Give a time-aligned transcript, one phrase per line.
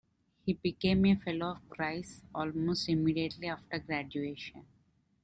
[0.47, 4.65] He became a Fellow of Christ's almost immediately after graduation.